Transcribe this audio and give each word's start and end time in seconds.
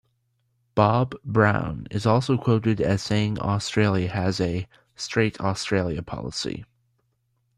Bob 0.73 1.13
Brown 1.23 1.85
is 1.91 2.07
also 2.07 2.35
quoted 2.35 2.81
as 2.81 3.03
saying 3.03 3.39
Australia 3.39 4.09
has 4.09 4.39
a 4.41 4.67
"straight 4.95 5.39
Australia 5.39 6.01
policy". 6.01 6.65